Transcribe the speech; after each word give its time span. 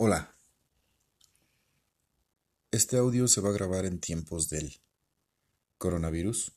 Hola. 0.00 0.32
Este 2.70 2.98
audio 2.98 3.26
se 3.26 3.40
va 3.40 3.48
a 3.48 3.52
grabar 3.52 3.84
en 3.84 3.98
tiempos 3.98 4.48
del 4.48 4.80
coronavirus, 5.76 6.52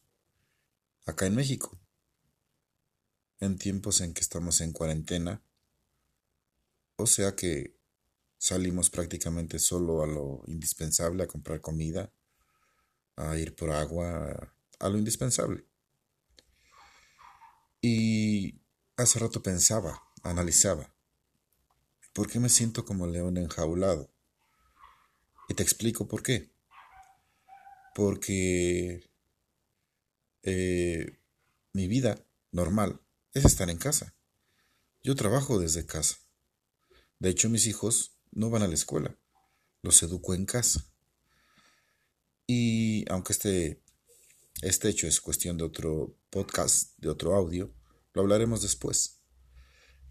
acá 1.07 1.25
en 1.25 1.33
México, 1.33 1.75
en 3.39 3.57
tiempos 3.57 4.01
en 4.01 4.13
que 4.13 4.21
estamos 4.21 4.61
en 4.61 4.73
cuarentena, 4.73 5.41
o 6.97 7.07
sea 7.07 7.35
que 7.35 7.75
salimos 8.37 8.91
prácticamente 8.91 9.57
solo 9.57 10.03
a 10.03 10.05
lo 10.05 10.43
indispensable, 10.45 11.23
a 11.23 11.27
comprar 11.27 11.61
comida, 11.61 12.13
a 13.15 13.35
ir 13.37 13.55
por 13.55 13.71
agua, 13.71 14.53
a 14.77 14.87
lo 14.87 14.99
indispensable. 14.99 15.65
Y 17.81 18.61
hace 18.97 19.17
rato 19.17 19.41
pensaba, 19.41 19.99
analizaba, 20.21 20.93
¿por 22.13 22.29
qué 22.29 22.39
me 22.39 22.49
siento 22.49 22.85
como 22.85 23.07
león 23.07 23.37
enjaulado? 23.37 24.11
Y 25.49 25.53
te 25.53 25.63
explico 25.63 26.07
por 26.07 26.23
qué. 26.23 26.51
Porque 27.93 29.09
eh, 30.43 31.19
mi 31.73 31.87
vida 31.87 32.25
normal 32.51 33.01
es 33.33 33.45
estar 33.45 33.69
en 33.69 33.77
casa. 33.77 34.15
Yo 35.03 35.15
trabajo 35.15 35.59
desde 35.59 35.85
casa. 35.85 36.17
De 37.19 37.29
hecho, 37.29 37.49
mis 37.49 37.67
hijos 37.67 38.17
no 38.31 38.49
van 38.49 38.63
a 38.63 38.67
la 38.67 38.73
escuela. 38.73 39.17
Los 39.81 40.01
educo 40.03 40.33
en 40.33 40.45
casa. 40.45 40.85
Y 42.47 43.09
aunque 43.09 43.33
este, 43.33 43.83
este 44.61 44.89
hecho 44.89 45.07
es 45.07 45.21
cuestión 45.21 45.57
de 45.57 45.63
otro 45.63 46.17
podcast, 46.29 46.97
de 46.97 47.09
otro 47.09 47.35
audio, 47.35 47.73
lo 48.13 48.21
hablaremos 48.21 48.61
después. 48.61 49.20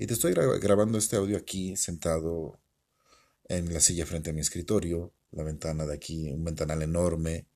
Y 0.00 0.06
te 0.06 0.14
estoy 0.14 0.32
grabando 0.32 0.96
este 0.96 1.16
audio 1.16 1.36
aquí 1.36 1.76
sentado 1.76 2.58
en 3.48 3.70
la 3.70 3.80
silla 3.80 4.06
frente 4.06 4.30
a 4.30 4.32
mi 4.32 4.40
escritorio, 4.40 5.14
la 5.30 5.42
ventana 5.42 5.84
de 5.84 5.92
aquí, 5.92 6.30
un 6.30 6.42
ventanal 6.42 6.80
enorme, 6.80 7.50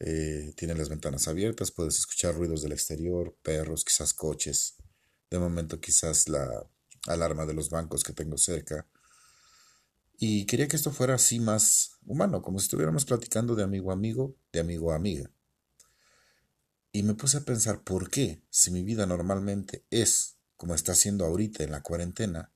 eh, 0.00 0.52
tiene 0.56 0.74
las 0.74 0.88
ventanas 0.88 1.28
abiertas, 1.28 1.70
puedes 1.70 1.96
escuchar 1.96 2.34
ruidos 2.34 2.62
del 2.62 2.72
exterior, 2.72 3.38
perros, 3.44 3.84
quizás 3.84 4.12
coches, 4.12 4.78
de 5.30 5.38
momento 5.38 5.78
quizás 5.80 6.28
la 6.28 6.68
alarma 7.06 7.46
de 7.46 7.54
los 7.54 7.70
bancos 7.70 8.02
que 8.02 8.14
tengo 8.14 8.36
cerca. 8.36 8.88
Y 10.18 10.46
quería 10.46 10.66
que 10.66 10.74
esto 10.74 10.90
fuera 10.90 11.14
así 11.14 11.38
más 11.38 11.92
humano, 12.04 12.42
como 12.42 12.58
si 12.58 12.64
estuviéramos 12.64 13.04
platicando 13.04 13.54
de 13.54 13.62
amigo 13.62 13.92
a 13.92 13.94
amigo, 13.94 14.36
de 14.52 14.58
amigo 14.58 14.90
a 14.90 14.96
amiga. 14.96 15.30
Y 16.90 17.04
me 17.04 17.14
puse 17.14 17.36
a 17.36 17.44
pensar 17.44 17.84
por 17.84 18.10
qué, 18.10 18.42
si 18.50 18.72
mi 18.72 18.82
vida 18.82 19.06
normalmente 19.06 19.84
es 19.88 20.39
como 20.60 20.74
está 20.74 20.92
haciendo 20.92 21.24
ahorita 21.24 21.64
en 21.64 21.70
la 21.70 21.82
cuarentena, 21.82 22.52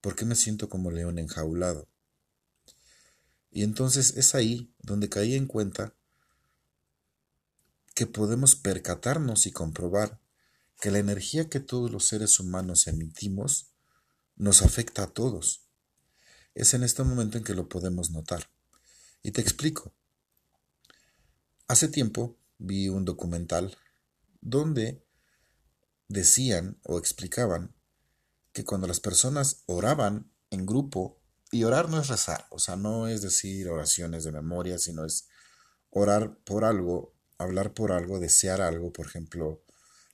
¿por 0.00 0.16
qué 0.16 0.24
me 0.24 0.34
siento 0.34 0.70
como 0.70 0.90
león 0.90 1.18
enjaulado? 1.18 1.90
Y 3.50 3.64
entonces 3.64 4.16
es 4.16 4.34
ahí 4.34 4.72
donde 4.78 5.10
caí 5.10 5.34
en 5.34 5.46
cuenta 5.46 5.92
que 7.94 8.06
podemos 8.06 8.56
percatarnos 8.56 9.44
y 9.44 9.52
comprobar 9.52 10.22
que 10.80 10.90
la 10.90 11.00
energía 11.00 11.50
que 11.50 11.60
todos 11.60 11.90
los 11.90 12.06
seres 12.06 12.40
humanos 12.40 12.86
emitimos 12.86 13.74
nos 14.36 14.62
afecta 14.62 15.02
a 15.02 15.12
todos. 15.12 15.66
Es 16.54 16.72
en 16.72 16.82
este 16.82 17.04
momento 17.04 17.36
en 17.36 17.44
que 17.44 17.52
lo 17.52 17.68
podemos 17.68 18.08
notar. 18.10 18.48
Y 19.22 19.32
te 19.32 19.42
explico. 19.42 19.94
Hace 21.68 21.88
tiempo 21.88 22.38
vi 22.56 22.88
un 22.88 23.04
documental 23.04 23.76
donde 24.40 25.03
decían 26.08 26.78
o 26.84 26.98
explicaban 26.98 27.74
que 28.52 28.64
cuando 28.64 28.86
las 28.86 29.00
personas 29.00 29.62
oraban 29.66 30.30
en 30.50 30.66
grupo, 30.66 31.20
y 31.50 31.64
orar 31.64 31.88
no 31.88 32.00
es 32.00 32.08
rezar, 32.08 32.46
o 32.50 32.58
sea, 32.58 32.76
no 32.76 33.06
es 33.06 33.22
decir 33.22 33.68
oraciones 33.68 34.24
de 34.24 34.32
memoria, 34.32 34.78
sino 34.78 35.04
es 35.04 35.28
orar 35.90 36.36
por 36.44 36.64
algo, 36.64 37.14
hablar 37.38 37.74
por 37.74 37.92
algo, 37.92 38.18
desear 38.18 38.60
algo, 38.60 38.92
por 38.92 39.06
ejemplo, 39.06 39.62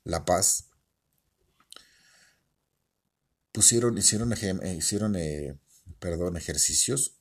la 0.04 0.24
paz. 0.24 0.66
Pusieron, 3.52 3.96
hicieron, 3.96 4.32
eh, 4.32 4.74
hicieron 4.76 5.16
eh, 5.16 5.58
perdón, 5.98 6.36
ejercicios, 6.36 7.16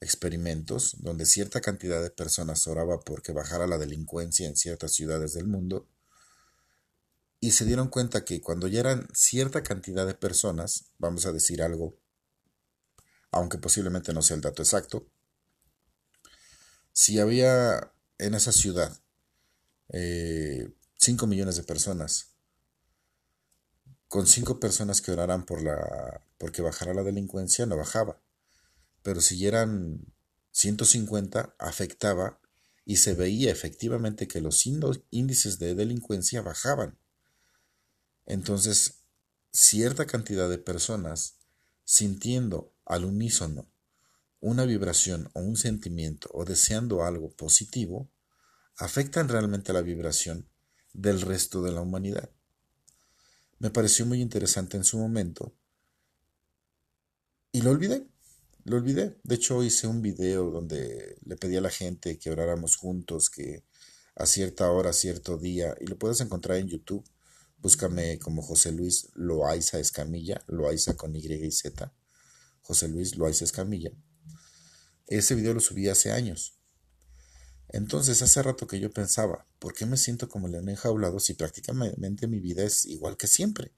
experimentos, 0.00 0.96
donde 1.00 1.26
cierta 1.26 1.60
cantidad 1.60 2.00
de 2.02 2.10
personas 2.10 2.66
oraba 2.66 3.00
porque 3.00 3.32
bajara 3.32 3.66
la 3.66 3.78
delincuencia 3.78 4.46
en 4.46 4.56
ciertas 4.56 4.92
ciudades 4.92 5.34
del 5.34 5.46
mundo 5.46 5.88
y 7.40 7.52
se 7.52 7.64
dieron 7.64 7.88
cuenta 7.88 8.24
que 8.24 8.40
cuando 8.40 8.68
ya 8.68 8.80
eran 8.80 9.08
cierta 9.14 9.62
cantidad 9.62 10.06
de 10.06 10.14
personas, 10.14 10.92
vamos 10.98 11.24
a 11.24 11.32
decir 11.32 11.62
algo, 11.62 11.98
aunque 13.30 13.58
posiblemente 13.58 14.12
no 14.12 14.22
sea 14.22 14.36
el 14.36 14.42
dato 14.42 14.62
exacto, 14.62 15.08
si 16.92 17.18
había 17.18 17.92
en 18.18 18.34
esa 18.34 18.52
ciudad 18.52 18.92
5 19.88 19.92
eh, 19.92 21.28
millones 21.28 21.56
de 21.56 21.62
personas, 21.62 22.34
con 24.06 24.26
5 24.26 24.60
personas 24.60 25.00
que 25.00 25.12
oraran 25.12 25.46
por 25.46 25.62
la, 25.62 26.26
porque 26.36 26.62
bajara 26.62 26.94
la 26.94 27.02
delincuencia, 27.02 27.64
no 27.64 27.76
bajaba. 27.76 28.20
Pero 29.02 29.20
si 29.20 29.46
eran 29.46 30.12
150, 30.50 31.54
afectaba 31.58 32.38
y 32.84 32.96
se 32.96 33.14
veía 33.14 33.50
efectivamente 33.50 34.28
que 34.28 34.40
los 34.40 34.66
índices 34.66 35.58
de 35.58 35.74
delincuencia 35.74 36.42
bajaban. 36.42 36.99
Entonces, 38.30 39.02
cierta 39.50 40.06
cantidad 40.06 40.48
de 40.48 40.58
personas 40.58 41.40
sintiendo 41.84 42.72
al 42.84 43.04
unísono 43.04 43.68
una 44.38 44.64
vibración 44.66 45.28
o 45.32 45.40
un 45.40 45.56
sentimiento 45.56 46.30
o 46.32 46.44
deseando 46.44 47.02
algo 47.02 47.32
positivo, 47.32 48.08
afectan 48.76 49.28
realmente 49.28 49.72
la 49.72 49.82
vibración 49.82 50.48
del 50.92 51.22
resto 51.22 51.60
de 51.60 51.72
la 51.72 51.80
humanidad. 51.80 52.30
Me 53.58 53.70
pareció 53.70 54.06
muy 54.06 54.20
interesante 54.20 54.76
en 54.76 54.84
su 54.84 54.96
momento 54.96 55.52
y 57.50 57.62
lo 57.62 57.72
olvidé, 57.72 58.06
lo 58.62 58.76
olvidé. 58.76 59.18
De 59.24 59.34
hecho 59.34 59.64
hice 59.64 59.88
un 59.88 60.02
video 60.02 60.52
donde 60.52 61.18
le 61.24 61.34
pedí 61.34 61.56
a 61.56 61.60
la 61.60 61.70
gente 61.70 62.16
que 62.16 62.30
oráramos 62.30 62.76
juntos, 62.76 63.28
que 63.28 63.64
a 64.14 64.24
cierta 64.24 64.70
hora, 64.70 64.92
cierto 64.92 65.36
día, 65.36 65.74
y 65.80 65.86
lo 65.88 65.98
puedes 65.98 66.20
encontrar 66.20 66.58
en 66.58 66.68
YouTube 66.68 67.04
Búscame 67.62 68.18
como 68.18 68.40
José 68.40 68.72
Luis 68.72 69.08
Loaiza 69.14 69.78
Escamilla, 69.78 70.42
Loaiza 70.46 70.96
con 70.96 71.14
Y 71.14 71.26
y 71.26 71.50
Z. 71.50 71.92
José 72.62 72.88
Luis 72.88 73.16
Loaiza 73.16 73.44
Escamilla. 73.44 73.90
Ese 75.06 75.34
video 75.34 75.52
lo 75.52 75.60
subí 75.60 75.88
hace 75.88 76.10
años. 76.10 76.54
Entonces, 77.68 78.22
hace 78.22 78.42
rato 78.42 78.66
que 78.66 78.80
yo 78.80 78.90
pensaba, 78.90 79.46
¿por 79.58 79.74
qué 79.74 79.84
me 79.84 79.98
siento 79.98 80.28
como 80.28 80.48
león 80.48 80.70
enjaulado 80.70 81.20
si 81.20 81.34
prácticamente 81.34 82.26
mi 82.26 82.40
vida 82.40 82.64
es 82.64 82.86
igual 82.86 83.18
que 83.18 83.26
siempre? 83.26 83.72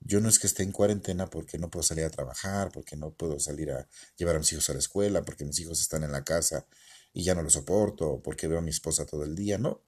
Yo 0.00 0.20
no 0.20 0.28
es 0.28 0.38
que 0.38 0.46
esté 0.46 0.62
en 0.62 0.72
cuarentena 0.72 1.28
porque 1.30 1.58
no 1.58 1.70
puedo 1.70 1.82
salir 1.82 2.04
a 2.04 2.10
trabajar, 2.10 2.70
porque 2.70 2.96
no 2.96 3.14
puedo 3.14 3.40
salir 3.40 3.72
a 3.72 3.88
llevar 4.16 4.36
a 4.36 4.40
mis 4.40 4.52
hijos 4.52 4.68
a 4.68 4.74
la 4.74 4.78
escuela, 4.78 5.22
porque 5.22 5.46
mis 5.46 5.58
hijos 5.58 5.80
están 5.80 6.04
en 6.04 6.12
la 6.12 6.22
casa 6.22 6.66
y 7.14 7.24
ya 7.24 7.34
no 7.34 7.42
los 7.42 7.54
soporto, 7.54 8.20
porque 8.22 8.46
veo 8.46 8.58
a 8.58 8.62
mi 8.62 8.70
esposa 8.70 9.06
todo 9.06 9.24
el 9.24 9.34
día, 9.34 9.56
no. 9.56 9.82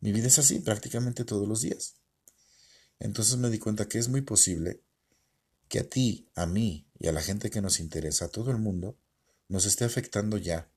Mi 0.00 0.10
vida 0.12 0.28
es 0.28 0.38
así 0.38 0.58
prácticamente 0.60 1.24
todos 1.24 1.46
los 1.46 1.60
días. 1.60 1.99
Entonces 3.00 3.38
me 3.38 3.50
di 3.50 3.58
cuenta 3.58 3.88
que 3.88 3.98
es 3.98 4.08
muy 4.08 4.20
posible 4.20 4.82
que 5.68 5.80
a 5.80 5.88
ti, 5.88 6.28
a 6.34 6.46
mí 6.46 6.86
y 6.98 7.08
a 7.08 7.12
la 7.12 7.22
gente 7.22 7.50
que 7.50 7.62
nos 7.62 7.80
interesa, 7.80 8.26
a 8.26 8.28
todo 8.28 8.50
el 8.50 8.58
mundo, 8.58 8.98
nos 9.48 9.64
esté 9.64 9.84
afectando 9.84 10.36
ya 10.36 10.70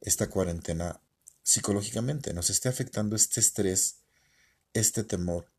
esta 0.00 0.30
cuarentena 0.30 1.02
psicológicamente, 1.42 2.32
nos 2.32 2.50
esté 2.50 2.68
afectando 2.68 3.16
este 3.16 3.40
estrés, 3.40 3.98
este 4.72 5.02
temor, 5.04 5.50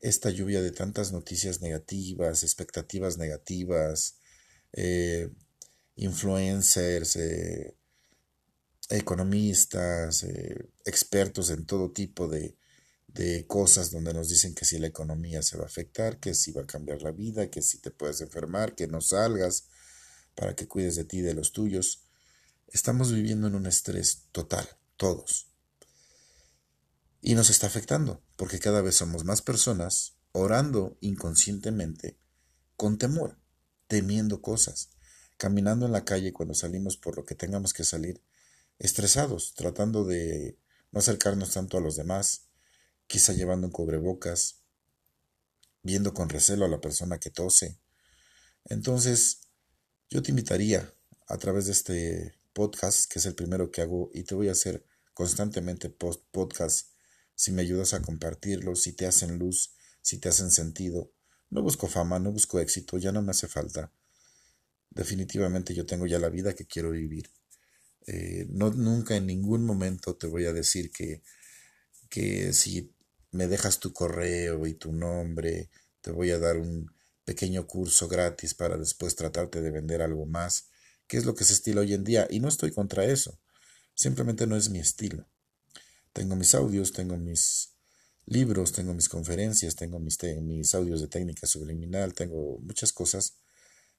esta 0.00 0.30
lluvia 0.30 0.60
de 0.60 0.72
tantas 0.72 1.12
noticias 1.12 1.60
negativas, 1.60 2.42
expectativas 2.42 3.16
negativas, 3.16 4.16
eh, 4.72 5.30
influencers, 5.94 7.16
eh, 7.16 7.76
economistas, 8.88 10.24
eh, 10.24 10.68
expertos 10.84 11.50
en 11.50 11.66
todo 11.66 11.92
tipo 11.92 12.28
de, 12.28 12.56
de 13.16 13.46
cosas 13.46 13.90
donde 13.90 14.12
nos 14.12 14.28
dicen 14.28 14.54
que 14.54 14.66
si 14.66 14.78
la 14.78 14.88
economía 14.88 15.42
se 15.42 15.56
va 15.56 15.64
a 15.64 15.68
afectar, 15.68 16.20
que 16.20 16.34
si 16.34 16.52
va 16.52 16.62
a 16.62 16.66
cambiar 16.66 17.02
la 17.02 17.12
vida, 17.12 17.50
que 17.50 17.62
si 17.62 17.78
te 17.78 17.90
puedes 17.90 18.20
enfermar, 18.20 18.74
que 18.74 18.86
no 18.86 19.00
salgas, 19.00 19.64
para 20.34 20.54
que 20.54 20.68
cuides 20.68 20.96
de 20.96 21.04
ti 21.04 21.18
y 21.18 21.22
de 21.22 21.34
los 21.34 21.52
tuyos. 21.52 22.04
Estamos 22.68 23.12
viviendo 23.12 23.46
en 23.46 23.54
un 23.54 23.66
estrés 23.66 24.24
total, 24.32 24.68
todos. 24.96 25.48
Y 27.22 27.34
nos 27.34 27.48
está 27.48 27.66
afectando, 27.66 28.22
porque 28.36 28.58
cada 28.58 28.82
vez 28.82 28.96
somos 28.96 29.24
más 29.24 29.40
personas 29.40 30.16
orando 30.32 30.98
inconscientemente, 31.00 32.18
con 32.76 32.98
temor, 32.98 33.38
temiendo 33.86 34.42
cosas, 34.42 34.90
caminando 35.38 35.86
en 35.86 35.92
la 35.92 36.04
calle 36.04 36.34
cuando 36.34 36.54
salimos 36.54 36.98
por 36.98 37.16
lo 37.16 37.24
que 37.24 37.34
tengamos 37.34 37.72
que 37.72 37.84
salir, 37.84 38.22
estresados, 38.78 39.54
tratando 39.54 40.04
de 40.04 40.58
no 40.92 41.00
acercarnos 41.00 41.52
tanto 41.52 41.78
a 41.78 41.80
los 41.80 41.96
demás, 41.96 42.45
quizá 43.06 43.32
llevando 43.32 43.66
un 43.66 43.72
cubrebocas, 43.72 44.62
viendo 45.82 46.12
con 46.14 46.28
recelo 46.28 46.64
a 46.64 46.68
la 46.68 46.80
persona 46.80 47.18
que 47.18 47.30
tose. 47.30 47.78
Entonces, 48.64 49.42
yo 50.10 50.22
te 50.22 50.30
invitaría 50.30 50.92
a 51.28 51.38
través 51.38 51.66
de 51.66 51.72
este 51.72 52.38
podcast, 52.52 53.10
que 53.10 53.18
es 53.18 53.26
el 53.26 53.34
primero 53.34 53.70
que 53.70 53.82
hago, 53.82 54.10
y 54.12 54.24
te 54.24 54.34
voy 54.34 54.48
a 54.48 54.52
hacer 54.52 54.84
constantemente 55.14 55.90
podcast 55.90 56.90
si 57.34 57.52
me 57.52 57.62
ayudas 57.62 57.94
a 57.94 58.02
compartirlo, 58.02 58.74
si 58.74 58.92
te 58.92 59.06
hacen 59.06 59.38
luz, 59.38 59.74
si 60.02 60.18
te 60.18 60.28
hacen 60.28 60.50
sentido. 60.50 61.12
No 61.50 61.62
busco 61.62 61.86
fama, 61.86 62.18
no 62.18 62.32
busco 62.32 62.58
éxito, 62.58 62.98
ya 62.98 63.12
no 63.12 63.22
me 63.22 63.30
hace 63.30 63.46
falta. 63.46 63.92
Definitivamente 64.90 65.74
yo 65.74 65.86
tengo 65.86 66.06
ya 66.06 66.18
la 66.18 66.30
vida 66.30 66.54
que 66.54 66.66
quiero 66.66 66.90
vivir. 66.90 67.30
Eh, 68.06 68.46
no, 68.48 68.70
nunca 68.70 69.16
en 69.16 69.26
ningún 69.26 69.64
momento 69.64 70.16
te 70.16 70.26
voy 70.26 70.46
a 70.46 70.52
decir 70.52 70.90
que, 70.90 71.22
que 72.08 72.52
si 72.52 72.94
me 73.36 73.46
dejas 73.46 73.78
tu 73.78 73.92
correo 73.92 74.66
y 74.66 74.74
tu 74.74 74.92
nombre, 74.92 75.70
te 76.00 76.10
voy 76.10 76.30
a 76.30 76.38
dar 76.38 76.56
un 76.56 76.90
pequeño 77.24 77.66
curso 77.66 78.08
gratis 78.08 78.54
para 78.54 78.76
después 78.76 79.16
tratarte 79.16 79.60
de 79.60 79.70
vender 79.70 80.02
algo 80.02 80.26
más, 80.26 80.68
que 81.06 81.16
es 81.16 81.24
lo 81.24 81.34
que 81.34 81.44
se 81.44 81.52
estila 81.52 81.82
hoy 81.82 81.94
en 81.94 82.04
día. 82.04 82.26
Y 82.30 82.40
no 82.40 82.48
estoy 82.48 82.72
contra 82.72 83.04
eso, 83.04 83.38
simplemente 83.94 84.46
no 84.46 84.56
es 84.56 84.70
mi 84.70 84.78
estilo. 84.78 85.28
Tengo 86.12 86.36
mis 86.36 86.54
audios, 86.54 86.92
tengo 86.92 87.16
mis 87.16 87.74
libros, 88.24 88.72
tengo 88.72 88.94
mis 88.94 89.08
conferencias, 89.08 89.76
tengo 89.76 89.98
mis, 89.98 90.18
mis 90.42 90.74
audios 90.74 91.00
de 91.00 91.08
técnica 91.08 91.46
subliminal, 91.46 92.14
tengo 92.14 92.58
muchas 92.60 92.92
cosas, 92.92 93.36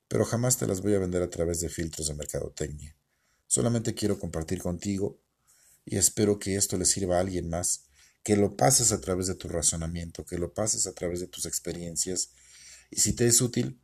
pero 0.08 0.26
jamás 0.26 0.58
te 0.58 0.68
las 0.68 0.82
voy 0.82 0.96
a 0.96 1.00
vender 1.00 1.22
a 1.22 1.30
través 1.30 1.60
de 1.62 1.70
filtros 1.70 2.08
de 2.08 2.14
mercadotecnia. 2.14 2.96
Solamente 3.48 3.94
quiero 3.94 4.20
compartir 4.20 4.60
contigo 4.60 5.22
y 5.86 5.98
espero 5.98 6.40
que 6.40 6.56
esto 6.56 6.78
le 6.78 6.86
sirva 6.86 7.18
a 7.18 7.22
alguien 7.22 7.50
más, 7.50 7.87
que 8.28 8.36
lo 8.36 8.58
pases 8.58 8.92
a 8.92 9.00
través 9.00 9.28
de 9.28 9.36
tu 9.36 9.48
razonamiento, 9.48 10.26
que 10.26 10.38
lo 10.38 10.54
pases 10.54 10.86
a 10.86 10.92
través 10.92 11.22
de 11.22 11.28
tus 11.28 11.46
experiencias 11.46 12.32
y 12.92 13.00
si 13.00 13.14
te 13.14 13.26
es 13.26 13.40
útil, 13.40 13.80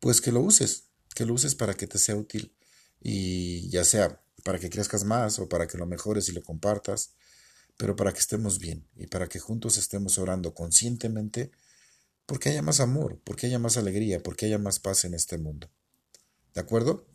pues 0.00 0.20
que 0.20 0.32
lo 0.32 0.40
uses, 0.40 0.86
que 1.14 1.24
lo 1.24 1.34
uses 1.34 1.54
para 1.54 1.74
que 1.74 1.86
te 1.86 1.98
sea 1.98 2.16
útil 2.16 2.52
y 3.00 3.70
ya 3.70 3.84
sea 3.84 4.24
para 4.42 4.58
que 4.58 4.70
crezcas 4.70 5.04
más 5.04 5.38
o 5.38 5.48
para 5.48 5.68
que 5.68 5.78
lo 5.78 5.86
mejores 5.86 6.28
y 6.28 6.32
lo 6.32 6.42
compartas, 6.42 7.12
pero 7.76 7.94
para 7.94 8.12
que 8.12 8.18
estemos 8.18 8.58
bien 8.58 8.88
y 8.96 9.06
para 9.06 9.28
que 9.28 9.38
juntos 9.38 9.78
estemos 9.78 10.18
orando 10.18 10.52
conscientemente 10.52 11.52
porque 12.26 12.48
haya 12.48 12.62
más 12.62 12.80
amor, 12.80 13.20
porque 13.22 13.46
haya 13.46 13.60
más 13.60 13.76
alegría, 13.76 14.20
porque 14.20 14.46
haya 14.46 14.58
más 14.58 14.80
paz 14.80 15.04
en 15.04 15.14
este 15.14 15.38
mundo. 15.38 15.70
¿De 16.54 16.60
acuerdo? 16.60 17.06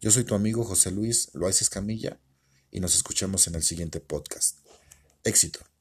Yo 0.00 0.10
soy 0.10 0.24
tu 0.24 0.34
amigo 0.34 0.64
José 0.64 0.90
Luis 0.90 1.30
Loaiza 1.34 1.64
Camilla 1.70 2.18
y 2.72 2.80
nos 2.80 2.96
escuchamos 2.96 3.46
en 3.46 3.54
el 3.54 3.62
siguiente 3.62 4.00
podcast. 4.00 4.58
Éxito. 5.22 5.73